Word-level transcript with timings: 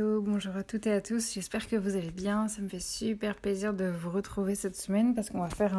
Bonjour 0.00 0.54
à 0.54 0.62
toutes 0.62 0.86
et 0.86 0.92
à 0.92 1.00
tous, 1.00 1.32
j'espère 1.32 1.66
que 1.66 1.74
vous 1.74 1.96
allez 1.96 2.12
bien. 2.12 2.46
Ça 2.46 2.62
me 2.62 2.68
fait 2.68 2.78
super 2.78 3.34
plaisir 3.34 3.74
de 3.74 3.86
vous 3.86 4.10
retrouver 4.10 4.54
cette 4.54 4.76
semaine 4.76 5.12
parce 5.12 5.30
qu'on 5.30 5.40
va 5.40 5.50
faire 5.50 5.76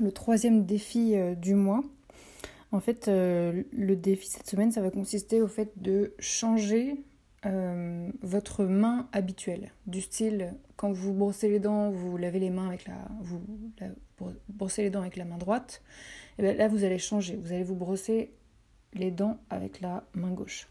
le 0.00 0.12
troisième 0.12 0.64
défi 0.64 1.14
euh, 1.14 1.34
du 1.34 1.54
mois. 1.54 1.82
En 2.72 2.80
fait, 2.80 3.08
euh, 3.08 3.64
le 3.72 3.96
défi 3.96 4.28
cette 4.28 4.48
semaine, 4.48 4.72
ça 4.72 4.80
va 4.80 4.90
consister 4.90 5.42
au 5.42 5.46
fait 5.46 5.72
de 5.76 6.14
changer 6.18 7.04
euh, 7.44 8.08
votre 8.22 8.64
main 8.64 9.08
habituelle. 9.12 9.72
Du 9.86 10.00
style, 10.00 10.54
quand 10.76 10.90
vous 10.90 11.12
brossez 11.12 11.50
les 11.50 11.60
dents, 11.60 11.90
vous 11.90 12.16
lavez 12.16 12.38
les 12.38 12.50
mains 12.50 12.68
avec 12.68 12.86
la, 12.86 12.96
vous 13.20 13.42
brossez 14.48 14.84
les 14.84 14.90
dents 14.90 15.02
avec 15.02 15.16
la 15.16 15.26
main 15.26 15.36
droite. 15.36 15.82
Et 16.38 16.42
bien 16.42 16.54
là, 16.54 16.68
vous 16.68 16.84
allez 16.84 16.98
changer. 16.98 17.36
Vous 17.36 17.52
allez 17.52 17.64
vous 17.64 17.76
brosser 17.76 18.32
les 18.94 19.10
dents 19.10 19.38
avec 19.50 19.82
la 19.82 20.04
main 20.14 20.30
gauche. 20.30 20.66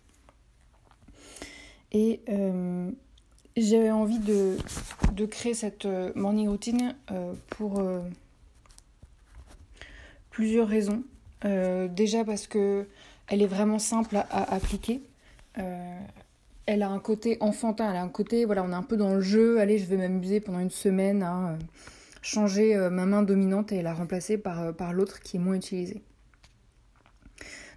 Et 1.92 2.22
euh, 2.30 2.92
j'avais 3.58 3.92
envie 3.92 4.20
de, 4.20 4.58
de, 5.14 5.26
créer 5.26 5.54
cette 5.54 5.86
euh, 5.86 6.12
morning 6.16 6.50
routine 6.50 6.96
euh, 7.12 7.34
pour 7.50 7.82
plusieurs 10.30 10.68
raisons. 10.68 11.04
déjà 11.44 12.24
parce 12.24 12.48
que 12.48 12.88
elle 13.28 13.42
est 13.42 13.48
vraiment 13.48 13.80
simple 13.80 14.18
à, 14.18 14.54
appliquer. 14.54 15.02
elle 16.66 16.84
a 16.84 16.90
un 16.90 17.00
côté 17.00 17.38
enfantin, 17.42 17.90
elle 17.90 17.98
a 17.98 18.02
un 18.02 18.10
côté, 18.10 18.46
voilà, 18.46 18.64
on 18.64 18.72
est 18.72 18.76
un 18.76 18.84
peu 18.84 18.98
dans 18.98 19.14
le 19.14 19.22
jeu. 19.22 19.60
Allez, 19.60 19.78
je 19.78 19.86
vais 19.86 19.98
m'amuser 19.98 20.40
pendant 20.40 20.60
une 20.60 20.72
semaine 20.72 21.24
à 21.24 21.58
changer 22.22 22.76
ma 22.92 23.06
main 23.06 23.24
dominante 23.24 23.72
et 23.72 23.82
la 23.82 23.94
remplacer 23.94 24.38
par, 24.38 24.74
par 24.74 24.94
l'autre 24.94 25.20
qui 25.20 25.38
est 25.38 25.40
moins 25.40 25.56
utilisée. 25.56 26.02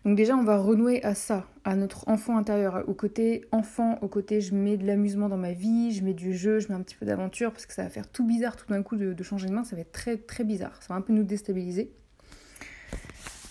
Donc 0.04 0.16
déjà, 0.16 0.36
on 0.36 0.42
va 0.42 0.58
renouer 0.58 1.02
à 1.04 1.14
ça, 1.14 1.46
à 1.64 1.76
notre 1.76 2.08
enfant 2.08 2.36
intérieur, 2.36 2.82
au 2.88 2.94
côté 2.94 3.44
enfant, 3.52 3.98
au 4.02 4.08
côté 4.08 4.40
je 4.40 4.52
mets 4.52 4.76
de 4.76 4.84
l'amusement 4.84 5.28
dans 5.28 5.36
ma 5.36 5.52
vie, 5.52 5.92
je 5.92 6.02
mets 6.02 6.14
du 6.14 6.36
jeu, 6.36 6.58
je 6.58 6.68
mets 6.68 6.74
un 6.74 6.82
petit 6.82 6.96
peu 6.96 7.06
d'aventure, 7.06 7.52
parce 7.52 7.66
que 7.66 7.72
ça 7.72 7.84
va 7.84 7.88
faire 7.88 8.08
tout 8.10 8.26
bizarre 8.26 8.56
tout 8.56 8.66
d'un 8.66 8.82
coup 8.82 8.96
de, 8.96 9.22
changer 9.22 9.46
de 9.46 9.52
main, 9.52 9.62
ça 9.62 9.76
va 9.76 9.82
être 9.82 9.92
très 9.92 10.16
très 10.16 10.42
bizarre, 10.42 10.82
ça 10.82 10.88
va 10.88 10.96
un 10.96 11.02
peu 11.02 11.12
nous 11.12 11.22
déstabiliser. 11.22 11.92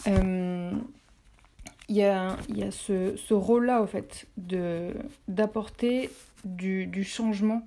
Euh, 0.08 0.72
il 1.88 1.96
y 1.96 2.04
a, 2.04 2.38
ce, 2.72 3.34
rôle-là, 3.34 3.82
au 3.82 3.88
fait, 3.88 4.28
d'apporter 5.30 6.10
du, 6.44 7.04
changement 7.06 7.66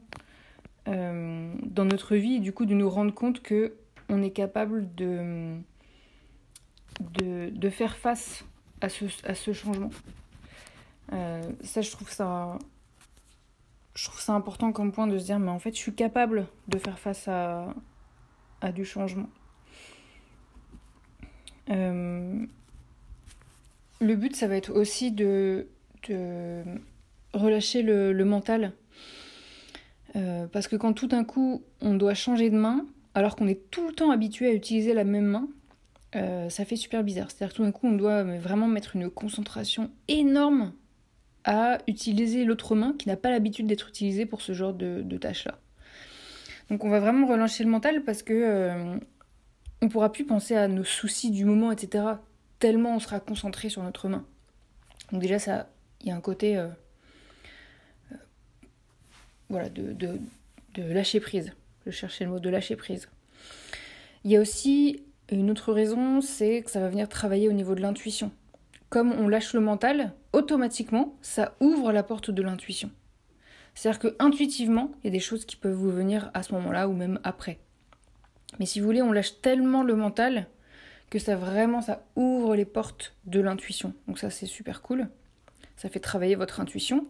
euh, 0.88 1.54
dans 1.62 1.86
notre 1.86 2.16
vie, 2.16 2.34
et 2.34 2.40
du 2.40 2.52
coup 2.52 2.66
de 2.66 2.74
nous 2.74 2.90
rendre 2.90 3.14
compte 3.14 3.40
que 3.40 3.72
on 4.10 4.22
est 4.22 4.32
capable 4.32 4.94
de, 4.94 5.56
de, 7.00 7.48
de 7.48 7.70
faire 7.70 7.96
face 7.96 8.44
à 8.84 8.88
ce, 8.88 9.06
à 9.24 9.34
ce 9.34 9.52
changement. 9.52 9.90
Euh, 11.12 11.42
ça, 11.62 11.80
je 11.80 11.90
trouve 11.90 12.10
ça, 12.10 12.58
je 13.94 14.04
trouve 14.04 14.20
ça 14.20 14.34
important 14.34 14.72
comme 14.72 14.92
point 14.92 15.06
de 15.06 15.18
se 15.18 15.24
dire, 15.24 15.38
mais 15.38 15.50
en 15.50 15.58
fait, 15.58 15.72
je 15.72 15.78
suis 15.78 15.94
capable 15.94 16.46
de 16.68 16.78
faire 16.78 16.98
face 16.98 17.26
à, 17.28 17.74
à 18.60 18.72
du 18.72 18.84
changement. 18.84 19.28
Euh, 21.70 22.44
le 24.00 24.16
but, 24.16 24.36
ça 24.36 24.48
va 24.48 24.56
être 24.56 24.72
aussi 24.72 25.12
de, 25.12 25.66
de 26.08 26.62
relâcher 27.32 27.82
le, 27.82 28.12
le 28.12 28.24
mental. 28.24 28.72
Euh, 30.16 30.46
parce 30.46 30.68
que 30.68 30.76
quand 30.76 30.92
tout 30.92 31.08
d'un 31.08 31.24
coup, 31.24 31.62
on 31.80 31.94
doit 31.94 32.14
changer 32.14 32.50
de 32.50 32.56
main, 32.56 32.86
alors 33.14 33.34
qu'on 33.34 33.48
est 33.48 33.70
tout 33.70 33.88
le 33.88 33.94
temps 33.94 34.10
habitué 34.10 34.48
à 34.48 34.52
utiliser 34.52 34.92
la 34.92 35.04
même 35.04 35.24
main, 35.24 35.48
euh, 36.16 36.48
ça 36.48 36.64
fait 36.64 36.76
super 36.76 37.02
bizarre. 37.02 37.30
C'est-à-dire 37.30 37.54
tout 37.54 37.62
d'un 37.62 37.72
coup, 37.72 37.86
on 37.86 37.92
doit 37.92 38.22
vraiment 38.22 38.68
mettre 38.68 38.96
une 38.96 39.10
concentration 39.10 39.90
énorme 40.08 40.72
à 41.44 41.78
utiliser 41.86 42.44
l'autre 42.44 42.74
main 42.74 42.94
qui 42.98 43.08
n'a 43.08 43.16
pas 43.16 43.30
l'habitude 43.30 43.66
d'être 43.66 43.88
utilisée 43.88 44.26
pour 44.26 44.40
ce 44.40 44.52
genre 44.52 44.72
de, 44.72 45.16
tâches-là. 45.18 45.58
Donc 46.70 46.84
on 46.84 46.88
va 46.88 47.00
vraiment 47.00 47.26
relancer 47.26 47.62
le 47.62 47.70
mental 47.70 48.02
parce 48.02 48.22
que 48.22 48.32
euh, 48.32 48.96
on 49.82 49.88
pourra 49.88 50.10
plus 50.10 50.24
penser 50.24 50.56
à 50.56 50.68
nos 50.68 50.84
soucis 50.84 51.30
du 51.30 51.44
moment, 51.44 51.70
etc. 51.70 52.04
Tellement 52.58 52.96
on 52.96 52.98
sera 52.98 53.20
concentré 53.20 53.68
sur 53.68 53.82
notre 53.82 54.08
main. 54.08 54.24
Donc 55.12 55.20
déjà, 55.20 55.38
ça, 55.38 55.68
il 56.00 56.08
y 56.08 56.10
a 56.10 56.16
un 56.16 56.20
côté, 56.20 56.56
euh, 56.56 56.68
voilà, 59.50 59.68
de, 59.68 59.92
de, 59.92 60.18
de 60.74 60.82
lâcher 60.82 61.20
prise. 61.20 61.52
Je 61.84 61.90
cherchais 61.90 62.24
le 62.24 62.30
mot 62.30 62.40
de 62.40 62.48
lâcher 62.48 62.76
prise. 62.76 63.10
Il 64.24 64.30
y 64.30 64.36
a 64.36 64.40
aussi 64.40 65.02
une 65.38 65.50
autre 65.50 65.72
raison, 65.72 66.20
c'est 66.20 66.62
que 66.62 66.70
ça 66.70 66.80
va 66.80 66.88
venir 66.88 67.08
travailler 67.08 67.48
au 67.48 67.52
niveau 67.52 67.74
de 67.74 67.80
l'intuition. 67.80 68.30
Comme 68.88 69.12
on 69.12 69.28
lâche 69.28 69.54
le 69.54 69.60
mental, 69.60 70.12
automatiquement, 70.32 71.16
ça 71.22 71.54
ouvre 71.60 71.92
la 71.92 72.02
porte 72.02 72.30
de 72.30 72.42
l'intuition. 72.42 72.90
C'est-à-dire 73.74 73.98
que 73.98 74.16
intuitivement, 74.18 74.92
il 75.02 75.06
y 75.06 75.08
a 75.08 75.12
des 75.12 75.20
choses 75.20 75.44
qui 75.44 75.56
peuvent 75.56 75.74
vous 75.74 75.90
venir 75.90 76.30
à 76.34 76.42
ce 76.42 76.52
moment-là 76.54 76.88
ou 76.88 76.92
même 76.92 77.18
après. 77.24 77.58
Mais 78.58 78.66
si 78.66 78.78
vous 78.78 78.86
voulez, 78.86 79.02
on 79.02 79.12
lâche 79.12 79.40
tellement 79.40 79.82
le 79.82 79.96
mental 79.96 80.46
que 81.10 81.18
ça 81.18 81.36
vraiment 81.36 81.80
ça 81.80 82.04
ouvre 82.16 82.56
les 82.56 82.64
portes 82.64 83.14
de 83.26 83.40
l'intuition. 83.40 83.94
Donc 84.08 84.18
ça 84.18 84.30
c'est 84.30 84.46
super 84.46 84.82
cool. 84.82 85.08
Ça 85.76 85.88
fait 85.88 86.00
travailler 86.00 86.34
votre 86.34 86.60
intuition. 86.60 87.06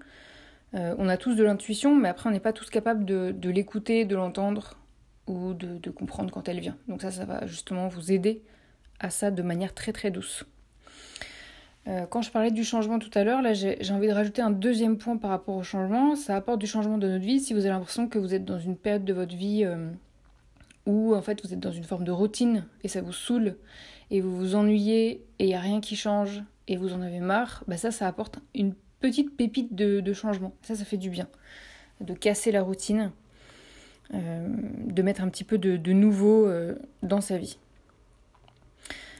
Euh, 0.74 0.94
on 0.98 1.08
a 1.08 1.16
tous 1.16 1.34
de 1.34 1.44
l'intuition, 1.44 1.94
mais 1.94 2.08
après 2.08 2.28
on 2.28 2.32
n'est 2.32 2.40
pas 2.40 2.52
tous 2.52 2.70
capables 2.70 3.04
de 3.04 3.50
l'écouter, 3.50 4.04
de 4.04 4.16
l'entendre, 4.16 4.76
ou 5.26 5.54
de, 5.54 5.90
comprendre 5.90 6.30
quand 6.30 6.48
elle 6.48 6.60
vient. 6.60 6.76
Donc 6.88 7.02
ça, 7.02 7.10
ça 7.10 7.24
va 7.24 7.46
justement 7.46 7.88
vous 7.88 8.12
aider 8.12 8.42
à 9.00 9.10
ça 9.10 9.30
de 9.30 9.42
manière 9.42 9.74
très 9.74 9.92
très 9.92 10.10
douce. 10.10 10.44
Euh, 11.86 12.06
quand 12.06 12.22
je 12.22 12.30
parlais 12.30 12.50
du 12.50 12.64
changement 12.64 12.98
tout 12.98 13.10
à 13.14 13.24
l'heure, 13.24 13.42
là 13.42 13.52
j'ai 13.52 13.76
envie 13.90 14.08
de 14.08 14.12
rajouter 14.12 14.40
un 14.40 14.50
deuxième 14.50 14.96
point 14.96 15.16
par 15.16 15.30
rapport 15.30 15.56
au 15.56 15.62
changement. 15.62 16.16
Ça 16.16 16.36
apporte 16.36 16.58
du 16.58 16.66
changement 16.66 16.98
de 16.98 17.08
notre 17.08 17.24
vie 17.24 17.40
si 17.40 17.52
vous 17.52 17.60
avez 17.60 17.70
l'impression 17.70 18.08
que 18.08 18.18
vous 18.18 18.34
êtes 18.34 18.44
dans 18.44 18.58
une 18.58 18.76
période 18.76 19.04
de 19.04 19.12
votre 19.12 19.34
vie 19.34 19.64
euh, 19.64 19.90
où 20.86 21.14
en 21.14 21.22
fait 21.22 21.44
vous 21.44 21.52
êtes 21.52 21.60
dans 21.60 21.72
une 21.72 21.84
forme 21.84 22.04
de 22.04 22.12
routine 22.12 22.64
et 22.82 22.88
ça 22.88 23.02
vous 23.02 23.12
saoule 23.12 23.56
et 24.10 24.20
vous 24.20 24.34
vous 24.34 24.54
ennuyez 24.54 25.24
et 25.38 25.44
il 25.44 25.46
n'y 25.46 25.54
a 25.54 25.60
rien 25.60 25.80
qui 25.80 25.96
change 25.96 26.42
et 26.68 26.76
vous 26.76 26.94
en 26.94 27.02
avez 27.02 27.20
marre, 27.20 27.64
bah 27.68 27.76
ça 27.76 27.90
ça 27.90 28.06
apporte 28.06 28.38
une 28.54 28.74
petite 29.00 29.36
pépite 29.36 29.74
de, 29.74 30.12
changement. 30.12 30.54
Ça 30.62 30.74
ça 30.74 30.84
fait 30.84 30.96
du 30.96 31.10
bien. 31.10 31.28
De 32.00 32.14
casser 32.14 32.52
la 32.52 32.62
routine 32.62 33.12
de 34.14 35.02
mettre 35.02 35.22
un 35.22 35.28
petit 35.28 35.44
peu 35.44 35.58
de, 35.58 35.92
nouveau 35.92 36.46
euh, 36.46 36.76
dans 37.02 37.20
sa 37.20 37.36
vie. 37.36 37.58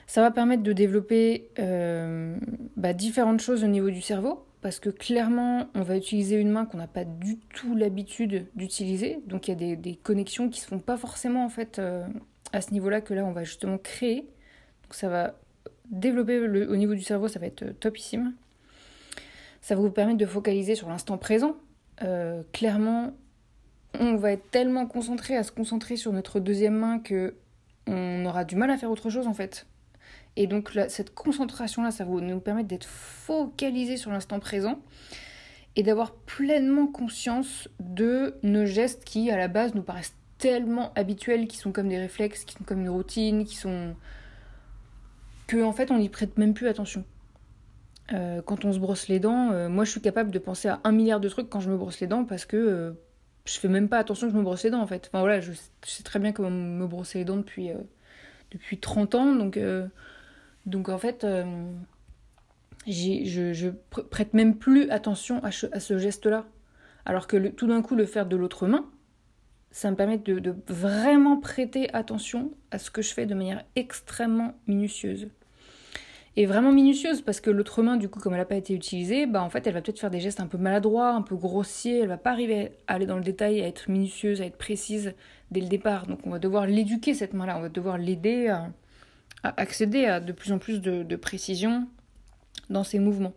Ça 0.06 0.20
va 0.20 0.30
permettre 0.30 0.62
de 0.62 0.72
développer 0.72 1.48
euh, 1.58 2.36
bah, 2.76 2.92
différentes 2.92 3.40
choses 3.40 3.64
au 3.64 3.66
niveau 3.66 3.90
du 3.90 4.00
cerveau, 4.00 4.44
parce 4.60 4.78
que 4.78 4.90
clairement, 4.90 5.68
on 5.74 5.82
va 5.82 5.96
utiliser 5.96 6.36
une 6.36 6.50
main 6.50 6.66
qu'on 6.66 6.78
n'a 6.78 6.86
pas 6.86 7.04
du 7.04 7.38
tout 7.54 7.74
l'habitude 7.74 8.46
d'utiliser. 8.54 9.18
Donc 9.26 9.48
il 9.48 9.60
y 9.60 9.72
a 9.72 9.76
des, 9.76 9.96
connexions 9.96 10.48
qui 10.48 10.60
ne 10.60 10.62
se 10.62 10.68
font 10.68 10.78
pas 10.78 10.96
forcément 10.96 11.44
en 11.44 11.48
fait 11.48 11.80
à 12.52 12.60
ce 12.60 12.70
niveau-là 12.72 13.00
que 13.00 13.14
là 13.14 13.24
on 13.24 13.32
va 13.32 13.44
justement 13.44 13.78
créer. 13.78 14.20
Donc 14.84 14.94
ça 14.94 15.08
va 15.08 15.34
développer 15.90 16.38
au 16.40 16.76
niveau 16.76 16.94
du 16.94 17.02
cerveau, 17.02 17.28
ça 17.28 17.40
va 17.40 17.46
être 17.46 17.78
topissime. 17.80 18.34
Ça 19.60 19.74
va 19.74 19.80
vous 19.80 19.90
permettre 19.90 20.18
de 20.18 20.26
focaliser 20.26 20.74
sur 20.76 20.88
l'instant 20.88 21.18
présent. 21.18 21.56
clairement, 22.52 23.12
on 24.00 24.16
va 24.16 24.32
être 24.32 24.50
tellement 24.50 24.86
concentré 24.86 25.36
à 25.36 25.42
se 25.42 25.52
concentrer 25.52 25.96
sur 25.96 26.12
notre 26.12 26.40
deuxième 26.40 26.76
main 26.76 26.98
que 26.98 27.34
on 27.86 28.24
aura 28.24 28.44
du 28.44 28.56
mal 28.56 28.70
à 28.70 28.76
faire 28.76 28.90
autre 28.90 29.10
chose 29.10 29.26
en 29.26 29.34
fait. 29.34 29.66
Et 30.36 30.46
donc 30.46 30.76
cette 30.88 31.14
concentration-là, 31.14 31.90
ça 31.90 32.04
va 32.04 32.20
nous 32.20 32.40
permettre 32.40 32.68
d'être 32.68 32.86
focalisé 32.86 33.96
sur 33.96 34.10
l'instant 34.10 34.40
présent 34.40 34.80
et 35.76 35.82
d'avoir 35.82 36.12
pleinement 36.12 36.86
conscience 36.86 37.68
de 37.80 38.36
nos 38.42 38.66
gestes 38.66 39.04
qui, 39.04 39.30
à 39.30 39.36
la 39.36 39.48
base, 39.48 39.74
nous 39.74 39.82
paraissent 39.82 40.14
tellement 40.38 40.92
habituels, 40.94 41.46
qui 41.46 41.56
sont 41.56 41.72
comme 41.72 41.88
des 41.88 41.98
réflexes, 41.98 42.44
qui 42.44 42.54
sont 42.54 42.64
comme 42.64 42.80
une 42.80 42.90
routine, 42.90 43.44
qui 43.44 43.56
sont. 43.56 43.94
que 45.46 45.62
en 45.62 45.72
fait 45.72 45.90
on 45.90 45.98
n'y 45.98 46.08
prête 46.08 46.36
même 46.36 46.54
plus 46.54 46.68
attention. 46.68 47.04
Euh, 48.12 48.42
quand 48.42 48.64
on 48.64 48.72
se 48.72 48.78
brosse 48.78 49.08
les 49.08 49.20
dents, 49.20 49.52
euh, 49.52 49.68
moi 49.68 49.84
je 49.84 49.90
suis 49.90 50.00
capable 50.00 50.30
de 50.30 50.38
penser 50.38 50.68
à 50.68 50.80
un 50.84 50.92
milliard 50.92 51.20
de 51.20 51.28
trucs 51.28 51.48
quand 51.48 51.60
je 51.60 51.70
me 51.70 51.76
brosse 51.76 52.00
les 52.00 52.06
dents 52.06 52.24
parce 52.24 52.44
que 52.44 52.56
euh, 52.56 52.92
je 53.46 53.58
fais 53.58 53.68
même 53.68 53.88
pas 53.88 53.98
attention 53.98 54.26
que 54.26 54.32
je 54.32 54.38
me 54.38 54.42
brosse 54.42 54.64
les 54.64 54.70
dents 54.70 54.82
en 54.82 54.86
fait. 54.86 55.08
Enfin 55.08 55.20
voilà, 55.20 55.40
je, 55.40 55.52
sais 55.82 56.02
très 56.02 56.18
bien 56.18 56.32
comment 56.32 56.50
me 56.50 56.86
brosser 56.86 57.18
les 57.18 57.24
dents 57.24 57.36
depuis, 57.36 57.70
depuis 58.50 58.78
30 58.78 59.14
ans, 59.14 59.34
donc, 59.34 59.58
donc 60.66 60.88
en 60.88 60.98
fait 60.98 61.26
je, 62.86 63.52
je 63.52 63.68
prête 64.10 64.34
même 64.34 64.56
plus 64.56 64.90
attention 64.90 65.42
à, 65.42 65.50
ce 65.50 65.98
geste-là. 65.98 66.46
Alors 67.04 67.26
que 67.26 67.48
tout 67.48 67.66
d'un 67.66 67.82
coup, 67.82 67.94
le 67.94 68.06
faire 68.06 68.26
de 68.26 68.36
l'autre 68.36 68.66
main, 68.66 68.88
ça 69.70 69.90
me 69.90 69.96
permet 69.96 70.18
de, 70.18 70.54
vraiment 70.68 71.38
prêter 71.38 71.92
attention 71.94 72.52
à 72.70 72.78
ce 72.78 72.90
que 72.90 73.02
je 73.02 73.12
fais 73.12 73.26
de 73.26 73.34
manière 73.34 73.64
extrêmement 73.76 74.54
minutieuse. 74.66 75.28
Et 76.36 76.46
vraiment 76.46 76.72
minutieuse, 76.72 77.22
parce 77.22 77.40
que 77.40 77.50
l'autre 77.50 77.82
main, 77.82 77.96
du 77.96 78.08
coup, 78.08 78.18
comme 78.18 78.32
elle 78.32 78.40
n'a 78.40 78.44
pas 78.44 78.56
été 78.56 78.74
utilisée, 78.74 79.26
bah 79.26 79.42
en 79.42 79.50
fait, 79.50 79.66
elle 79.66 79.74
va 79.74 79.82
peut-être 79.82 80.00
faire 80.00 80.10
des 80.10 80.20
gestes 80.20 80.40
un 80.40 80.48
peu 80.48 80.58
maladroits, 80.58 81.10
un 81.10 81.22
peu 81.22 81.36
grossiers, 81.36 82.00
elle 82.00 82.08
va 82.08 82.16
pas 82.16 82.32
arriver 82.32 82.72
à 82.88 82.94
aller 82.94 83.06
dans 83.06 83.16
le 83.16 83.22
détail, 83.22 83.62
à 83.62 83.68
être 83.68 83.88
minutieuse, 83.88 84.42
à 84.42 84.46
être 84.46 84.58
précise 84.58 85.14
dès 85.52 85.60
le 85.60 85.68
départ. 85.68 86.06
Donc 86.06 86.20
on 86.26 86.30
va 86.30 86.40
devoir 86.40 86.66
l'éduquer, 86.66 87.14
cette 87.14 87.34
main-là, 87.34 87.56
on 87.56 87.60
va 87.60 87.68
devoir 87.68 87.98
l'aider 87.98 88.48
à, 88.48 88.72
accéder 89.44 90.06
à 90.06 90.18
de 90.18 90.32
plus 90.32 90.52
en 90.52 90.58
plus 90.58 90.80
de 90.80 91.16
précision, 91.16 91.86
dans 92.70 92.84
ces 92.84 92.98
mouvements. 92.98 93.34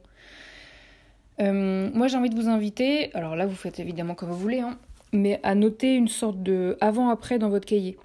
Euh, 1.39 1.89
moi, 1.93 2.07
j'ai 2.07 2.17
envie 2.17 2.29
de 2.29 2.35
vous 2.35 2.49
inviter, 2.49 3.13
alors 3.15 3.35
là, 3.35 3.45
vous 3.45 3.55
faites 3.55 3.79
évidemment 3.79 4.15
comme 4.15 4.29
vous 4.29 4.37
voulez, 4.37 4.59
hein, 4.59 4.77
mais 5.13 5.39
à 5.43 5.55
noter 5.55 5.95
une 5.95 6.07
sorte 6.07 6.41
de 6.41 6.77
avant-après 6.81 7.39
dans 7.39 7.49
votre 7.49 7.65
cahier. 7.65 7.97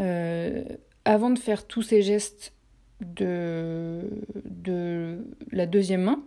Euh, 0.00 0.64
avant 1.04 1.30
de 1.30 1.38
faire 1.38 1.66
tous 1.66 1.82
ces 1.82 2.02
gestes 2.02 2.53
de, 3.14 4.08
la 5.50 5.66
deuxième 5.66 6.02
main, 6.02 6.22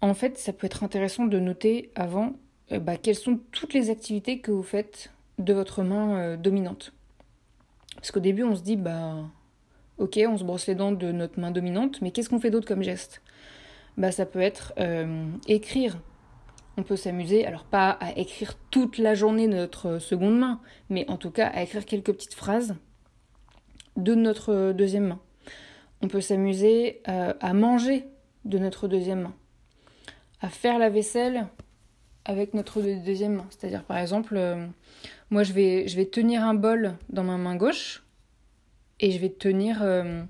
en 0.00 0.14
fait, 0.14 0.38
ça 0.38 0.52
peut 0.52 0.66
être 0.66 0.84
intéressant 0.84 1.26
de 1.26 1.38
noter 1.38 1.90
avant 1.94 2.34
euh, 2.72 2.78
bah, 2.78 2.96
quelles 2.96 3.14
sont 3.14 3.40
toutes 3.52 3.74
les 3.74 3.90
activités 3.90 4.40
que 4.40 4.50
vous 4.50 4.62
faites 4.62 5.10
de 5.38 5.52
votre 5.52 5.82
main 5.82 6.36
dominante. 6.36 6.92
Parce 7.96 8.10
qu'au 8.10 8.20
début, 8.20 8.42
on 8.42 8.54
se 8.54 8.62
dit, 8.62 8.76
bah, 8.76 9.16
Ok, 9.98 10.18
on 10.26 10.36
se 10.36 10.42
brosse 10.42 10.66
les 10.66 10.74
dents 10.74 10.90
de 10.92 11.12
notre 11.12 11.38
main 11.38 11.50
dominante, 11.50 12.00
mais 12.00 12.10
qu'est-ce 12.10 12.28
qu'on 12.28 12.40
fait 12.40 12.50
d'autre 12.50 12.66
comme 12.66 12.82
geste? 12.82 13.22
Bah 13.96 14.10
ça 14.10 14.26
peut 14.26 14.40
être 14.40 14.72
euh, 14.80 15.28
écrire. 15.46 15.98
On 16.78 16.82
peut 16.82 16.96
s'amuser, 16.96 17.46
alors 17.46 17.64
pas 17.64 17.90
à 17.90 18.18
écrire 18.18 18.54
toute 18.70 18.96
la 18.96 19.14
journée 19.14 19.46
de 19.46 19.54
notre 19.54 19.98
seconde 19.98 20.38
main, 20.38 20.60
mais 20.88 21.08
en 21.08 21.18
tout 21.18 21.30
cas 21.30 21.46
à 21.46 21.62
écrire 21.62 21.84
quelques 21.84 22.12
petites 22.12 22.34
phrases 22.34 22.74
de 23.96 24.14
notre 24.14 24.72
deuxième 24.72 25.08
main. 25.08 25.20
On 26.02 26.08
peut 26.08 26.20
s'amuser 26.20 27.00
euh, 27.08 27.32
à 27.40 27.54
manger 27.54 28.06
de 28.44 28.58
notre 28.58 28.88
deuxième 28.88 29.20
main, 29.20 29.34
à 30.40 30.48
faire 30.48 30.80
la 30.80 30.90
vaisselle 30.90 31.46
avec 32.24 32.54
notre 32.54 32.82
deuxième 32.82 33.36
main. 33.36 33.46
C'est-à-dire 33.50 33.84
par 33.84 33.98
exemple, 33.98 34.34
euh, 34.36 34.66
moi 35.30 35.44
je 35.44 35.52
vais, 35.52 36.06
tenir 36.06 36.42
un 36.42 36.54
bol 36.54 36.94
dans 37.08 37.22
ma 37.22 37.36
main 37.36 37.54
gauche 37.54 38.02
et 38.98 39.12
je 39.12 39.18
vais 39.20 39.28
tenir 39.28 39.78
euh, 39.82 40.24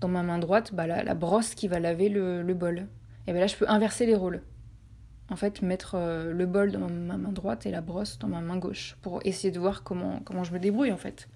dans 0.00 0.08
ma 0.08 0.24
main 0.24 0.38
droite 0.38 0.74
bah, 0.74 0.88
la, 0.88 1.14
brosse 1.14 1.54
qui 1.54 1.68
va 1.68 1.78
laver 1.78 2.08
le, 2.08 2.42
bol. 2.54 2.88
Et 3.28 3.32
bien 3.32 3.40
là, 3.40 3.46
je 3.46 3.54
peux 3.54 3.68
inverser 3.68 4.06
les 4.06 4.16
rôles. 4.16 4.42
En 5.30 5.36
fait, 5.36 5.62
mettre 5.62 5.96
le 5.96 6.46
bol 6.46 6.72
dans 6.72 6.90
ma 6.90 7.16
main 7.16 7.32
droite 7.32 7.66
et 7.66 7.70
la 7.70 7.80
brosse 7.80 8.18
dans 8.18 8.28
ma 8.28 8.40
main 8.40 8.58
gauche 8.58 8.96
pour 9.00 9.20
essayer 9.24 9.52
de 9.52 9.60
voir 9.60 9.84
comment, 9.84 10.20
comment 10.24 10.42
je 10.42 10.52
me 10.52 10.58
débrouille 10.58 10.92
en 10.92 10.98
fait. 10.98 11.28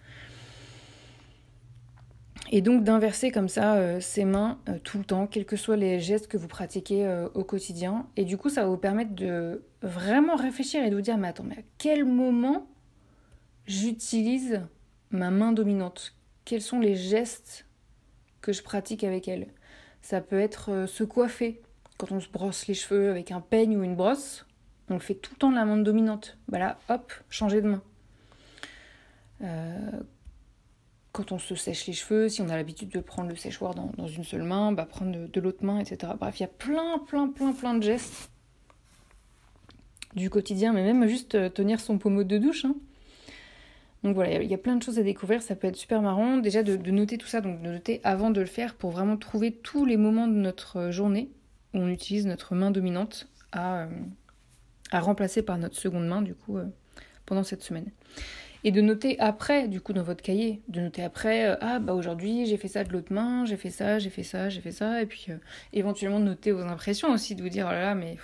Et 2.50 2.62
donc 2.62 2.85
d'inverser 2.85 3.31
comme 3.31 3.49
ça 3.49 3.75
euh, 3.77 4.00
ses 4.00 4.25
mains 4.25 4.59
tout 4.85 4.99
le 4.99 5.05
temps, 5.05 5.27
quels 5.27 5.45
que 5.45 5.56
soient 5.56 5.77
les 5.77 6.00
gestes 6.00 6.29
que 6.29 6.37
vous 6.37 6.49
pratiquez 6.49 7.06
au 7.35 7.45
quotidien. 7.45 8.06
Et 8.17 8.25
du 8.25 8.37
coup, 8.37 8.49
ça 8.49 8.62
va 8.62 8.69
vous 8.69 8.79
permettre 8.79 9.15
de 9.15 9.62
vraiment 9.83 10.37
réfléchir 10.37 10.85
et 10.85 10.91
de 10.91 10.97
vous 10.97 11.03
dire, 11.03 11.19
mais 11.19 11.29
attends, 11.29 11.45
mais 11.45 11.59
à 11.59 11.62
quel 11.79 12.05
moment 12.05 12.67
j'utilise 13.67 14.62
ma 15.11 15.31
main 15.31 15.53
dominante? 15.53 16.15
Quels 16.45 16.62
sont 16.62 16.81
les 16.81 16.97
gestes 16.97 17.67
que 18.41 18.53
je 18.53 18.62
pratique 18.62 19.05
avec 19.05 19.29
elle? 19.29 19.49
Ça 20.01 20.21
peut 20.21 20.41
être 20.41 20.71
euh, 20.73 20.87
se 20.87 21.05
coiffer. 21.05 21.61
Quand 21.99 22.12
on 22.12 22.21
se 22.21 22.29
brosse 22.29 22.67
les 22.67 22.75
cheveux 22.75 23.11
avec 23.11 23.33
un 23.33 23.41
peigne 23.41 23.77
ou 23.77 23.83
une 23.83 23.97
brosse, 23.97 24.47
on 24.89 24.94
le 24.94 25.01
fait 25.01 25.15
tout 25.15 25.33
le 25.35 25.39
temps 25.39 25.51
de 25.51 25.56
la 25.56 25.65
main 25.65 25.77
dominante. 25.77 26.39
Voilà, 26.49 26.79
hop, 26.89 27.12
changer 27.29 27.61
de 27.61 27.69
main. 27.69 27.83
Quand 31.12 31.32
on 31.32 31.38
se 31.38 31.55
sèche 31.55 31.87
les 31.87 31.93
cheveux, 31.93 32.28
si 32.28 32.43
on 32.43 32.49
a 32.49 32.56
l'habitude 32.56 32.90
de 32.90 33.00
prendre 33.00 33.28
le 33.28 33.37
séchoir 33.37 33.75
dans, 33.75 34.06
une 34.06 34.25
seule 34.25 34.43
main, 34.43 34.72
bah 34.72 34.84
prendre 34.84 35.26
de, 35.26 35.40
l'autre 35.40 35.64
main, 35.64 35.78
etc. 35.78 36.12
Bref, 36.19 36.38
il 36.38 36.43
y 36.43 36.46
a 36.46 36.49
plein, 36.49 36.99
plein, 36.99 37.28
plein, 37.28 37.52
plein 37.52 37.75
de 37.75 37.82
gestes 37.82 38.31
du 40.14 40.31
quotidien, 40.31 40.72
mais 40.72 40.82
même 40.82 41.06
juste 41.06 41.34
euh, 41.34 41.49
tenir 41.49 41.81
son 41.81 41.99
pommeau 41.99 42.25
de 42.25 42.38
douche. 42.38 42.64
Hein. 42.64 42.75
Donc 44.05 44.14
voilà, 44.14 44.43
il 44.43 44.50
y 44.50 44.55
a 44.55 44.58
plein 44.58 44.76
de 44.76 44.82
choses 44.82 44.99
à 44.99 45.02
découvrir, 45.02 45.43
ça 45.43 45.56
peut 45.56 45.66
être 45.66 45.76
super 45.76 46.02
marrant. 46.02 46.37
Déjà 46.37 46.62
de, 46.62 46.76
noter 46.90 47.19
tout 47.19 47.26
ça, 47.26 47.40
donc 47.40 47.60
de 47.62 47.69
noter 47.69 48.00
avant 48.05 48.31
de 48.31 48.40
le 48.40 48.46
faire 48.46 48.75
pour 48.75 48.90
vraiment 48.90 49.16
trouver 49.16 49.52
tous 49.52 49.84
les 49.84 49.96
moments 49.96 50.28
de 50.28 50.34
notre 50.34 50.78
euh, 50.78 50.90
journée 50.93 51.31
où 51.75 51.78
on 51.78 51.88
utilise 51.88 52.26
notre 52.26 52.55
main 52.55 52.70
dominante 52.70 53.28
à, 53.52 53.82
euh, 53.82 53.88
à 54.90 55.00
remplacer 55.00 55.43
par 55.43 55.58
notre 55.58 55.76
seconde 55.76 56.06
main 56.06 56.22
du 56.22 56.34
coup 56.34 56.58
pendant 57.26 57.44
cette 57.44 57.62
semaine. 57.62 57.90
Et 58.64 58.72
de 58.72 58.81
noter 58.81 59.19
après, 59.20 59.69
du 59.69 59.81
coup, 59.81 59.93
dans 59.93 60.02
votre 60.02 60.22
cahier, 60.22 60.60
de 60.69 60.81
noter 60.81 61.02
après, 61.02 61.56
ah 61.60 61.78
bah 61.78 61.94
aujourd'hui 61.94 62.46
j'ai 62.46 62.56
fait 62.56 62.69
ça 62.69 62.82
de 62.82 62.93
l'autre 62.93 63.12
main, 63.12 63.44
j'ai 63.44 63.56
fait 63.56 63.70
ça, 63.70 63.99
j'ai 63.99 64.10
fait 64.10 64.25
ça, 64.25 64.49
j'ai 64.49 64.60
fait 64.60 64.72
ça, 64.72 65.00
et 65.00 65.06
puis 65.06 65.28
éventuellement 65.72 66.19
de 66.19 66.25
noter 66.25 66.50
vos 66.50 66.62
impressions 66.62 67.12
aussi, 67.12 67.37
de 67.37 67.43
vous 67.43 67.49
dire, 67.49 67.66
oh 67.69 67.72
là 67.72 67.81
là, 67.81 67.94
mais 67.94 68.16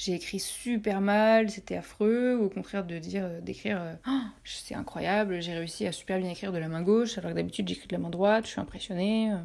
j'ai 0.00 0.14
écrit 0.14 0.38
super 0.38 1.02
mal, 1.02 1.50
c'était 1.50 1.76
affreux, 1.76 2.34
ou 2.34 2.46
au 2.46 2.48
contraire 2.48 2.86
de 2.86 2.98
dire, 2.98 3.24
euh, 3.24 3.40
d'écrire, 3.42 3.78
euh, 3.82 3.94
oh, 4.08 4.20
c'est 4.44 4.74
incroyable, 4.74 5.42
j'ai 5.42 5.52
réussi 5.52 5.86
à 5.86 5.92
super 5.92 6.18
bien 6.18 6.30
écrire 6.30 6.52
de 6.52 6.58
la 6.58 6.68
main 6.68 6.80
gauche, 6.80 7.18
alors 7.18 7.32
que 7.32 7.36
d'habitude 7.36 7.68
j'écris 7.68 7.86
de 7.86 7.92
la 7.92 7.98
main 7.98 8.08
droite, 8.08 8.46
je 8.46 8.52
suis 8.52 8.60
impressionnée. 8.60 9.30
Euh. 9.30 9.36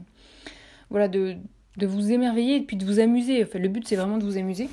Voilà, 0.90 1.10
de, 1.10 1.36
de 1.76 1.86
vous 1.86 2.12
émerveiller 2.12 2.56
et 2.58 2.62
puis 2.62 2.78
de 2.78 2.86
vous 2.86 3.02
amuser. 3.02 3.44
Enfin, 3.44 3.60
le 3.60 3.68
but 3.68 3.86
c'est 3.86 3.98
vraiment 3.98 4.18
de 4.18 4.24
vous 4.24 4.38
amuser. 4.38 4.70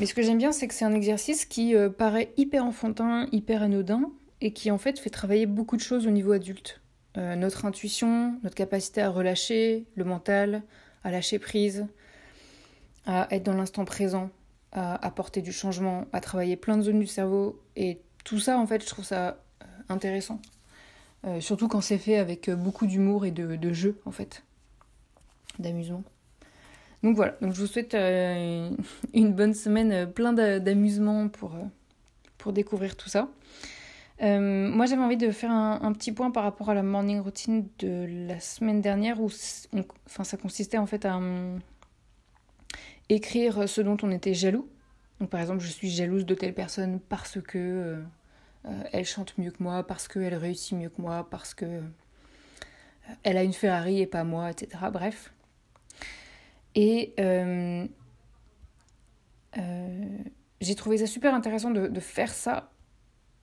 Mais 0.00 0.06
ce 0.06 0.14
que 0.14 0.22
j'aime 0.22 0.38
bien, 0.38 0.50
c'est 0.50 0.66
que 0.66 0.74
c'est 0.74 0.84
un 0.84 0.94
exercice 0.94 1.44
qui 1.44 1.74
paraît 1.98 2.32
hyper 2.36 2.64
enfantin, 2.64 3.28
hyper 3.32 3.62
anodin, 3.62 4.10
et 4.40 4.52
qui 4.52 4.70
en 4.70 4.78
fait 4.78 4.98
fait 4.98 5.10
travailler 5.10 5.46
beaucoup 5.46 5.76
de 5.76 5.82
choses 5.82 6.06
au 6.06 6.10
niveau 6.10 6.32
adulte. 6.32 6.80
notre 7.16 7.66
intuition, 7.66 8.38
notre 8.42 8.54
capacité 8.54 9.02
à 9.02 9.10
relâcher, 9.10 9.84
le 9.94 10.04
mental, 10.04 10.62
à 11.04 11.10
lâcher 11.10 11.38
prise, 11.38 11.86
à 13.06 13.28
être 13.30 13.42
dans 13.42 13.54
l'instant 13.54 13.84
présent, 13.84 14.30
à 14.72 15.04
apporter 15.04 15.42
du 15.42 15.52
changement, 15.52 16.06
à 16.12 16.20
travailler 16.20 16.56
plein 16.56 16.76
de 16.76 16.82
zones 16.82 17.00
du 17.00 17.06
cerveau. 17.06 17.60
Et 17.76 18.00
tout 18.24 18.38
ça, 18.38 18.58
en 18.58 18.66
fait, 18.66 18.82
je 18.82 18.86
trouve 18.86 19.04
ça 19.04 19.42
euh, 19.62 19.66
intéressant. 19.88 20.40
Euh, 21.26 21.40
surtout 21.40 21.68
quand 21.68 21.80
c'est 21.80 21.98
fait 21.98 22.16
avec 22.16 22.48
euh, 22.48 22.56
beaucoup 22.56 22.86
d'humour 22.86 23.26
et 23.26 23.30
de, 23.30 23.56
de, 23.56 23.72
jeu, 23.72 24.00
en 24.04 24.12
fait. 24.12 24.44
D'amusement. 25.58 26.02
Donc 27.02 27.16
voilà, 27.16 27.34
donc 27.40 27.54
je 27.54 27.60
vous 27.60 27.66
souhaite 27.66 27.94
une 27.94 29.32
bonne 29.32 29.54
semaine 29.54 30.10
plein 30.12 30.32
d'amusement 30.32 31.28
pour, 31.28 31.56
pour 32.36 32.52
découvrir 32.52 32.94
tout 32.96 33.08
ça. 33.08 33.28
moi, 34.20 34.84
j'avais 34.86 35.02
envie 35.02 35.16
de 35.16 35.30
faire 35.30 35.50
un, 35.50 35.92
petit 35.94 36.12
point 36.12 36.30
par 36.30 36.42
rapport 36.42 36.68
à 36.68 36.74
la 36.74 36.82
morning 36.82 37.20
routine 37.20 37.66
de 37.78 38.26
la 38.28 38.38
semaine 38.38 38.82
dernière 38.82 39.18
où 39.20 39.30
enfin, 40.06 40.24
ça 40.24 40.36
consistait 40.36 40.76
en 40.76 40.84
fait 40.84 41.06
à, 41.06 41.18
écrire 43.10 43.68
ce 43.68 43.80
dont 43.80 43.96
on 44.02 44.10
était 44.10 44.34
jaloux. 44.34 44.68
Donc 45.20 45.28
par 45.28 45.40
exemple, 45.40 45.60
je 45.60 45.70
suis 45.70 45.90
jalouse 45.90 46.24
de 46.24 46.34
telle 46.34 46.54
personne 46.54 46.98
parce 47.00 47.40
que 47.40 47.58
euh, 47.58 48.02
euh, 48.66 48.82
elle 48.92 49.04
chante 49.04 49.36
mieux 49.36 49.50
que 49.50 49.62
moi, 49.62 49.86
parce 49.86 50.08
qu'elle 50.08 50.34
réussit 50.34 50.78
mieux 50.78 50.88
que 50.88 51.00
moi, 51.00 51.28
parce 51.30 51.52
que 51.52 51.66
euh, 51.66 51.80
elle 53.22 53.36
a 53.36 53.42
une 53.42 53.52
Ferrari 53.52 54.00
et 54.00 54.06
pas 54.06 54.24
moi, 54.24 54.50
etc. 54.50 54.84
Bref. 54.92 55.32
Et 56.74 57.14
j'ai 60.60 60.74
trouvé 60.74 60.98
ça 60.98 61.06
super 61.06 61.34
intéressant 61.34 61.70
de, 61.70 62.00
faire 62.00 62.32
ça. 62.32 62.72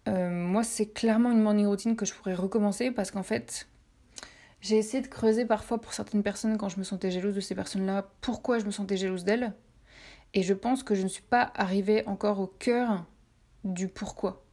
moi, 0.07 0.63
c'est 0.63 0.87
clairement 0.87 1.31
une 1.31 1.41
morning 1.41 1.67
routine 1.67 1.95
que 1.95 2.05
je 2.05 2.13
pourrais 2.13 2.35
recommencer 2.35 2.91
parce 2.91 3.11
qu'en 3.11 3.23
fait, 3.23 3.67
j'ai 4.61 4.77
essayé 4.77 5.01
de 5.01 5.07
creuser 5.07 5.45
parfois 5.45 5.79
pour 5.79 5.93
certaines 5.93 6.23
personnes 6.23 6.57
quand 6.57 6.69
je 6.69 6.79
me 6.79 6.83
sentais 6.83 7.11
jalouse 7.11 7.35
de 7.35 7.41
ces 7.41 7.55
personnes-là, 7.55 8.09
pourquoi 8.21 8.59
je 8.59 8.65
me 8.65 8.71
sentais 8.71 8.97
jalouse 8.97 9.23
d'elles. 9.23 9.53
Et 10.33 10.43
je 10.43 10.53
pense 10.53 10.83
que 10.83 10.95
je 10.95 11.03
ne 11.03 11.07
suis 11.07 11.23
pas 11.23 11.51
arrivée 11.55 12.05
encore 12.07 12.39
au 12.39 12.47
cœur 12.47 13.05
du 13.63 13.87
pourquoi. 13.87 14.46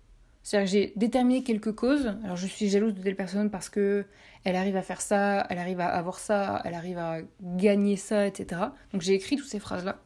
C'est-à-dire 0.44 0.66
que 0.66 0.70
j'ai 0.70 0.92
déterminé 0.94 1.42
quelques 1.42 1.74
causes. 1.74 2.14
Alors 2.22 2.36
je 2.36 2.46
suis 2.46 2.68
jalouse 2.68 2.94
de 2.94 3.02
telle 3.02 3.16
personne 3.16 3.50
parce 3.50 3.70
que 3.70 4.04
elle 4.44 4.56
arrive 4.56 4.76
à 4.76 4.82
faire 4.82 5.00
ça, 5.00 5.46
elle 5.48 5.58
arrive 5.58 5.80
à 5.80 5.86
avoir 5.86 6.18
ça, 6.18 6.60
elle 6.66 6.74
arrive 6.74 6.98
à 6.98 7.18
gagner 7.40 7.96
ça, 7.96 8.26
etc. 8.26 8.60
Donc 8.92 9.00
j'ai 9.00 9.14
écrit 9.14 9.36
toutes 9.36 9.48
ces 9.48 9.58
phrases-là. 9.58 10.02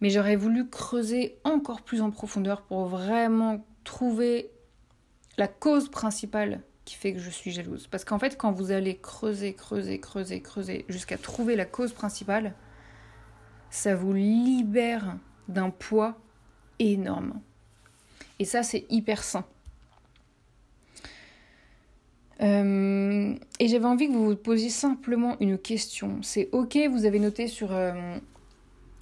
Mais 0.00 0.08
j'aurais 0.08 0.36
voulu 0.36 0.68
creuser 0.68 1.36
encore 1.42 1.82
plus 1.82 2.00
en 2.00 2.12
profondeur 2.12 2.62
pour 2.62 2.86
vraiment 2.86 3.62
trouver 3.82 4.50
la 5.36 5.48
cause 5.48 5.90
principale 5.90 6.62
qui 6.84 6.94
fait 6.94 7.12
que 7.12 7.18
je 7.18 7.30
suis 7.30 7.50
jalouse. 7.50 7.88
Parce 7.88 8.04
qu'en 8.04 8.20
fait, 8.20 8.38
quand 8.38 8.52
vous 8.52 8.70
allez 8.70 8.98
creuser, 8.98 9.54
creuser, 9.54 9.98
creuser, 9.98 10.40
creuser, 10.40 10.84
jusqu'à 10.88 11.18
trouver 11.18 11.56
la 11.56 11.64
cause 11.64 11.92
principale, 11.92 12.54
ça 13.68 13.96
vous 13.96 14.12
libère 14.12 15.16
d'un 15.48 15.70
poids 15.70 16.18
énorme. 16.78 17.40
Et 18.40 18.46
ça, 18.46 18.62
c'est 18.62 18.86
hyper 18.88 19.22
sain. 19.22 19.44
Euh, 22.40 23.34
et 23.58 23.68
j'avais 23.68 23.84
envie 23.84 24.08
que 24.08 24.12
vous 24.12 24.30
vous 24.30 24.36
posiez 24.36 24.70
simplement 24.70 25.36
une 25.40 25.58
question. 25.58 26.18
C'est 26.22 26.48
ok, 26.52 26.78
vous 26.90 27.04
avez 27.04 27.18
noté 27.18 27.48
sur 27.48 27.74
euh, 27.74 28.16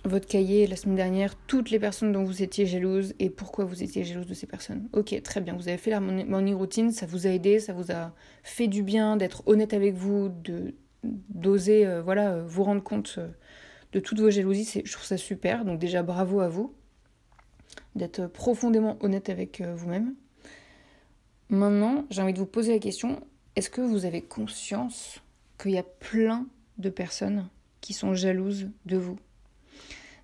votre 0.05 0.27
cahier 0.27 0.67
la 0.67 0.75
semaine 0.75 0.97
dernière 0.97 1.37
toutes 1.47 1.71
les 1.71 1.79
personnes 1.79 2.11
dont 2.11 2.25
vous 2.25 2.43
étiez 2.43 2.67
jalouse 2.67 3.15
et 3.21 3.31
pourquoi 3.31 3.65
vous 3.65 3.85
étiez 3.85 4.03
jalouse 4.03 4.27
de 4.27 4.35
ces 4.35 4.49
personnes. 4.49 4.89
Ok, 4.93 5.15
très 5.23 5.41
bien, 5.41 5.55
vous 5.55 5.69
avez 5.69 5.79
fait 5.79 5.93
la 5.93 6.01
morning 6.01 6.57
routine, 6.57 6.91
ça 6.91 7.07
vous 7.07 7.29
a 7.29 7.31
aidé, 7.31 7.61
ça 7.61 7.73
vous 7.73 7.93
a 7.93 8.13
fait 8.43 8.67
du 8.67 8.83
bien 8.83 9.17
d'être 9.17 9.45
honnête 9.47 9.73
avec 9.73 9.95
vous, 9.95 10.33
d'oser 11.05 11.87
euh, 11.87 12.03
voilà 12.03 12.43
vous 12.43 12.65
rendre 12.65 12.83
compte 12.83 13.21
de 13.93 14.01
toutes 14.01 14.19
vos 14.19 14.31
jalousies, 14.31 14.83
je 14.85 14.93
trouve 14.93 15.07
ça 15.07 15.17
super. 15.17 15.65
Donc 15.65 15.79
déjà 15.79 16.03
bravo 16.03 16.41
à 16.41 16.49
vous 16.49 16.75
d'être 17.95 18.27
profondément 18.27 18.97
honnête 19.01 19.29
avec 19.29 19.61
vous-même. 19.61 20.15
Maintenant, 21.51 22.05
j'ai 22.11 22.23
envie 22.23 22.35
de 22.35 22.39
vous 22.39 22.47
poser 22.47 22.73
la 22.73 22.79
question, 22.79 23.21
est-ce 23.57 23.71
que 23.71 23.81
vous 23.81 24.05
avez 24.05 24.23
conscience 24.23 25.21
qu'il 25.61 25.73
y 25.73 25.79
a 25.79 25.83
plein 25.83 26.47
de 26.77 26.91
personnes 26.91 27.49
qui 27.81 27.93
sont 27.93 28.15
jalouses 28.15 28.69
de 28.87 28.97
vous? 28.97 29.19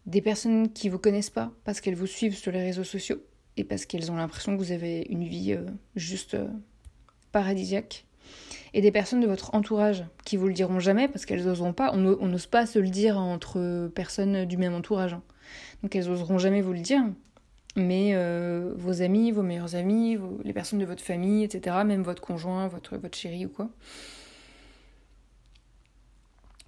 Des 0.07 0.21
personnes 0.21 0.71
qui 0.71 0.89
vous 0.89 0.99
connaissent 0.99 1.31
pas 1.31 1.51
parce 1.65 1.81
qu'elles 1.81 1.95
vous 1.95 2.07
suivent 2.07 2.37
sur 2.37 2.53
les 2.53 2.63
réseaux 2.63 2.85
sociaux 2.85 3.23
et 3.57 3.65
parce 3.65 3.87
qu'elles 3.87 4.13
ont 4.13 4.17
l'impression 4.17 4.53
que 4.53 4.63
vous 4.63 4.73
avez 4.73 5.07
une 5.09 5.25
vie 5.25 5.53
euh, 5.53 5.65
juste 5.97 6.35
euh, 6.35 6.49
paradisiaque. 7.33 8.05
Et 8.73 8.81
des 8.81 8.93
personnes 8.93 9.21
de 9.21 9.27
votre 9.27 9.55
entourage 9.55 10.05
qui 10.25 10.37
vous 10.37 10.49
le 10.49 10.55
diront 10.55 10.81
jamais 10.81 11.09
parce 11.09 11.27
qu'elles 11.27 11.45
n'oseront 11.45 11.73
pas. 11.73 11.93
On 11.95 11.99
n'ose 11.99 12.47
pas 12.47 12.67
se 12.67 12.79
le 12.79 12.89
dire 12.89 13.19
entre 13.19 13.89
personnes 13.95 14.45
du 14.45 14.57
même 14.57 14.75
entourage. 14.75 15.15
Hein. 15.15 15.23
Donc 15.83 15.95
elles 15.95 16.07
n'oseront 16.07 16.39
jamais 16.39 16.61
vous 16.61 16.73
le 16.73 16.81
dire. 16.81 17.03
Mais 17.77 18.13
euh, 18.15 18.73
vos 18.77 19.03
amis, 19.03 19.33
vos 19.33 19.43
meilleurs 19.43 19.75
amis, 19.75 20.17
les 20.45 20.53
personnes 20.53 20.79
de 20.79 20.85
votre 20.85 21.03
famille, 21.03 21.43
etc., 21.43 21.77
même 21.85 22.03
votre 22.03 22.23
conjoint, 22.23 22.69
votre, 22.69 22.97
votre 22.97 23.19
chéri 23.19 23.47
ou 23.47 23.49
quoi, 23.49 23.69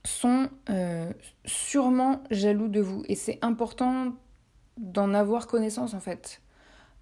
sont 0.04 0.48
euh, 0.70 1.12
sûrement 1.44 2.22
jaloux 2.30 2.68
de 2.68 2.80
vous. 2.80 3.04
Et 3.08 3.14
c'est 3.14 3.38
important 3.42 4.14
d'en 4.78 5.14
avoir 5.14 5.46
connaissance 5.46 5.94
en 5.94 6.00
fait. 6.00 6.40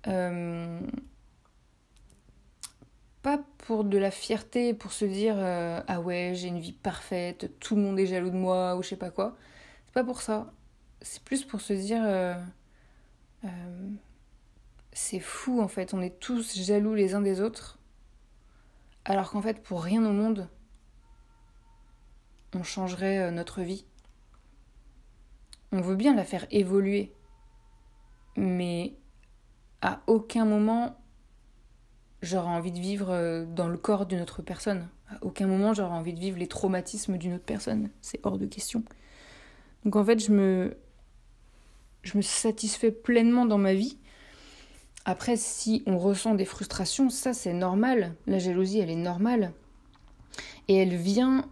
Euh, 0.07 0.81
pas 3.23 3.41
pour 3.57 3.85
de 3.85 3.97
la 3.97 4.11
fierté, 4.11 4.75
pour 4.75 4.93
se 4.93 5.07
dire 5.07 5.37
ah 5.39 6.01
ouais 6.03 6.33
j'ai 6.35 6.49
une 6.49 6.61
vie 6.61 6.73
parfaite, 6.73 7.59
tout 7.59 7.75
le 7.75 7.81
monde 7.81 7.99
est 7.99 8.07
jaloux 8.07 8.29
de 8.29 8.37
moi 8.37 8.77
ou 8.77 8.83
je 8.83 8.91
sais 8.91 8.97
pas 8.97 9.11
quoi. 9.11 9.35
C'est 9.87 9.95
pas 9.95 10.05
pour 10.05 10.21
ça. 10.21 10.53
C'est 11.01 11.23
plus 11.23 11.45
pour 11.45 11.63
se 11.63 11.73
dire 11.73 12.03
c'est 14.93 15.21
fou 15.21 15.61
en 15.61 15.69
fait, 15.69 15.95
on 15.95 16.01
est 16.01 16.19
tous 16.21 16.57
jaloux 16.57 16.95
les 16.95 17.15
uns 17.15 17.21
des 17.21 17.41
autres. 17.41 17.79
Alors 19.05 19.31
qu'en 19.31 19.43
fait 19.43 19.63
pour 19.63 19.83
rien 19.83 20.05
au 20.05 20.13
monde 20.13 20.49
on 22.55 22.63
changerait 22.63 23.19
euh, 23.19 23.31
notre 23.31 23.63
vie. 23.63 23.85
On 25.73 25.81
veut 25.81 25.97
bien 25.97 26.15
la 26.15 26.25
faire 26.25 26.47
évoluer, 26.51 27.13
mais 28.37 28.95
à 29.83 30.01
aucun 30.07 30.45
moment 30.45 30.97
j'aurais 32.23 32.49
envie 32.49 32.73
de 32.73 32.79
vivre 32.79 33.11
euh, 33.11 33.45
dans 33.45 33.69
le 33.69 33.77
corps 33.77 34.07
d'une 34.07 34.21
autre 34.21 34.43
personne. 34.43 34.89
À 35.11 35.19
aucun 35.23 35.47
moment 35.47 35.75
j'aurais 35.75 35.95
envie 35.95 36.15
de 36.15 36.21
vivre 36.21 36.39
les 36.39 36.47
traumatismes 36.47 37.19
d'une 37.19 37.35
autre 37.35 37.45
personne. 37.45 37.91
C'est 38.01 38.21
hors 38.23 38.39
de 38.39 38.47
question. 38.47 38.85
Donc 39.85 39.97
en 39.97 40.05
fait, 40.05 40.19
je 40.19 40.33
me, 40.33 40.77
je 42.05 42.17
me 42.17 42.23
satisfais 42.23 42.91
pleinement 42.91 43.47
dans 43.47 43.59
ma 43.59 43.75
vie. 43.75 43.99
Après, 45.05 45.37
si 45.37 45.83
on 45.87 45.99
ressent 45.99 46.35
des 46.35 46.45
frustrations, 46.45 47.11
ça 47.11 47.33
c'est 47.33 47.53
normal. 47.53 48.15
La 48.27 48.39
jalousie, 48.39 48.79
elle 48.79 48.91
est 48.91 48.97
normale. 48.97 49.53
Et 50.69 50.77
elle 50.77 50.95
vient 50.95 51.45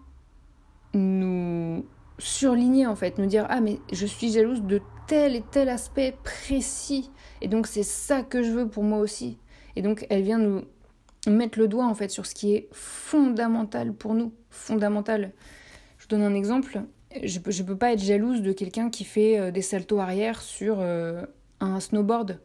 nous 0.95 1.85
surligner 2.19 2.87
en 2.87 2.95
fait, 2.95 3.19
nous 3.19 3.27
dire 3.27 3.47
ah 3.49 3.61
mais 3.61 3.79
je 3.93 4.07
suis 4.07 4.31
jalouse 4.31 4.63
de 4.63 4.81
tel 5.07 5.35
et 5.35 5.43
tel 5.51 5.69
aspect 5.69 6.17
précis 6.23 7.11
et 7.41 7.49
donc 7.49 7.67
c'est 7.67 7.83
ça 7.83 8.23
que 8.23 8.43
je 8.43 8.51
veux 8.51 8.69
pour 8.69 8.85
moi 8.85 8.99
aussi. 8.99 9.39
Et 9.75 9.83
donc 9.83 10.07
elle 10.09 10.23
vient 10.23 10.39
nous 10.39 10.63
mettre 11.27 11.59
le 11.59 11.69
doigt 11.69 11.87
en 11.87 11.95
fait 11.95 12.11
sur 12.11 12.27
ce 12.27 12.35
qui 12.35 12.55
est 12.55 12.69
fondamental 12.73 13.93
pour 13.93 14.15
nous, 14.15 14.33
fondamental. 14.51 15.33
Je 15.99 16.05
vous 16.05 16.09
donne 16.09 16.23
un 16.23 16.35
exemple, 16.35 16.83
je 17.23 17.39
peux, 17.39 17.51
je 17.51 17.63
peux 17.63 17.77
pas 17.77 17.93
être 17.93 18.03
jalouse 18.03 18.43
de 18.43 18.53
quelqu'un 18.53 18.91
qui 18.91 19.05
fait 19.05 19.39
euh, 19.39 19.51
des 19.51 19.63
saltos 19.63 19.99
arrière 19.99 20.41
sur 20.43 20.77
euh, 20.81 21.25
un 21.61 21.81
snowboard. 21.81 22.41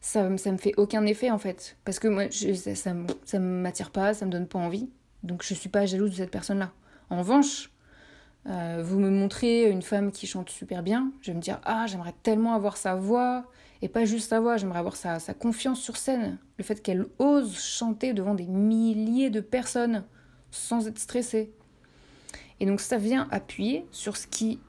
Ça, 0.00 0.36
ça 0.36 0.50
me 0.50 0.56
fait 0.56 0.74
aucun 0.76 1.06
effet 1.06 1.30
en 1.30 1.38
fait, 1.38 1.76
parce 1.84 2.00
que 2.00 2.08
moi 2.08 2.24
ça, 2.30 2.94
ça 3.24 3.38
m'attire 3.38 3.90
pas, 3.90 4.14
ça 4.14 4.26
me 4.26 4.32
donne 4.32 4.48
pas 4.48 4.58
envie, 4.58 4.90
donc 5.22 5.44
je 5.44 5.54
suis 5.54 5.68
pas 5.68 5.86
jalouse 5.86 6.10
de 6.10 6.16
cette 6.16 6.32
personne 6.32 6.58
là. 6.58 6.72
En 7.08 7.18
revanche, 7.18 7.70
euh, 8.48 8.82
vous 8.84 8.98
me 8.98 9.10
montrez 9.10 9.70
une 9.70 9.82
femme 9.82 10.10
qui 10.10 10.26
chante 10.26 10.50
super 10.50 10.82
bien, 10.82 11.12
je 11.20 11.30
vais 11.30 11.36
me 11.36 11.42
dire 11.42 11.60
Ah, 11.64 11.86
j'aimerais 11.86 12.14
tellement 12.24 12.54
avoir 12.54 12.76
sa 12.76 12.96
voix, 12.96 13.44
et 13.80 13.88
pas 13.88 14.04
juste 14.04 14.30
sa 14.30 14.40
voix, 14.40 14.56
j'aimerais 14.56 14.80
avoir 14.80 14.96
sa, 14.96 15.20
sa, 15.20 15.34
confiance 15.34 15.80
sur 15.80 15.96
scène, 15.96 16.38
le 16.58 16.64
fait 16.64 16.82
qu'elle 16.82 17.06
ose 17.20 17.56
chanter 17.56 18.12
devant 18.12 18.34
des 18.34 18.46
milliers 18.46 19.30
de 19.30 19.40
personnes 19.40 20.04
sans 20.50 20.88
être 20.88 20.98
stressée. 20.98 21.52
Et 22.62 22.66
donc 22.66 22.80
ça 22.80 22.96
vient 22.96 23.26
appuyer 23.32 23.84
sur 23.90 24.16
ce 24.16 24.28
qui 24.28 24.60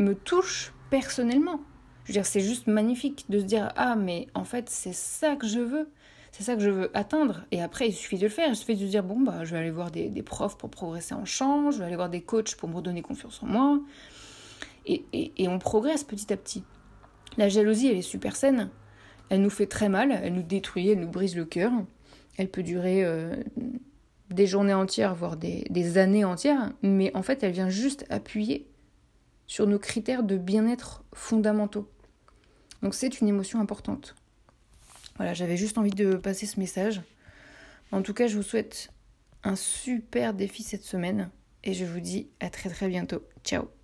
me 0.00 0.16
touche 0.16 0.72
personnellement. 0.90 1.60
Je 2.02 2.08
veux 2.08 2.14
dire, 2.14 2.26
c'est 2.26 2.40
juste 2.40 2.66
magnifique 2.66 3.26
de 3.28 3.38
se 3.38 3.44
dire 3.44 3.72
Ah, 3.76 3.94
mais 3.94 4.26
en 4.34 4.42
fait, 4.42 4.68
c'est 4.68 4.92
ça 4.92 5.36
que 5.36 5.46
je 5.46 5.60
veux. 5.60 5.88
C'est 6.32 6.42
ça 6.42 6.56
que 6.56 6.60
je 6.60 6.70
veux 6.70 6.90
atteindre. 6.96 7.44
Et 7.52 7.62
après, 7.62 7.86
il 7.86 7.92
suffit 7.92 8.16
de 8.16 8.24
le 8.24 8.28
faire. 8.28 8.48
Il 8.48 8.56
suffit 8.56 8.74
de 8.74 8.84
dire, 8.84 9.04
bon, 9.04 9.20
bah, 9.20 9.44
je 9.44 9.52
vais 9.52 9.58
aller 9.58 9.70
voir 9.70 9.92
des, 9.92 10.10
profs 10.24 10.58
pour 10.58 10.68
progresser 10.68 11.14
en 11.14 11.24
chant, 11.24 11.70
je 11.70 11.78
vais 11.78 11.84
aller 11.84 11.94
voir 11.94 12.10
des 12.10 12.22
coachs 12.22 12.56
pour 12.56 12.68
me 12.68 12.74
redonner 12.74 13.02
confiance 13.02 13.40
en 13.40 13.46
moi. 13.46 13.80
Et, 14.86 15.04
et, 15.12 15.46
on 15.46 15.60
progresse 15.60 16.02
petit 16.02 16.32
à 16.32 16.36
petit. 16.36 16.64
La 17.36 17.48
jalousie, 17.48 17.86
elle 17.86 17.98
est 17.98 18.02
super 18.02 18.34
saine. 18.34 18.68
Elle 19.28 19.42
nous 19.42 19.50
fait 19.50 19.66
très 19.66 19.88
mal, 19.88 20.10
elle 20.10 20.34
nous 20.34 20.42
détruit, 20.42 20.88
elle 20.88 20.98
nous 20.98 21.10
brise 21.10 21.36
le 21.36 21.44
cœur. 21.44 21.70
Elle 22.36 22.48
peut 22.48 22.64
durer 22.64 23.04
euh, 23.04 23.36
des 24.30 24.46
journées 24.46 24.74
entières, 24.74 25.14
voire 25.14 25.36
des, 25.36 25.98
années 25.98 26.24
entières. 26.24 26.72
Mais 26.82 27.10
en 27.14 27.22
fait, 27.22 27.42
elle 27.42 27.52
vient 27.52 27.68
juste 27.68 28.04
appuyer 28.10 28.68
sur 29.46 29.66
nos 29.66 29.78
critères 29.78 30.22
de 30.22 30.36
bien-être 30.36 31.04
fondamentaux. 31.14 31.90
Donc 32.82 32.94
c'est 32.94 33.20
une 33.20 33.28
émotion 33.28 33.60
importante. 33.60 34.14
Voilà, 35.16 35.34
j'avais 35.34 35.56
juste 35.56 35.78
envie 35.78 35.90
de 35.90 36.14
passer 36.14 36.46
ce 36.46 36.60
message. 36.60 37.00
En 37.90 38.02
tout 38.02 38.14
cas, 38.14 38.26
je 38.26 38.36
vous 38.36 38.42
souhaite 38.42 38.92
un 39.42 39.56
super 39.56 40.34
défi 40.34 40.62
cette 40.62 40.84
semaine 40.84 41.30
et 41.64 41.72
je 41.72 41.84
vous 41.84 42.00
dis 42.00 42.28
à 42.40 42.50
très 42.50 42.68
très 42.68 42.88
bientôt. 42.88 43.22
Ciao 43.42 43.77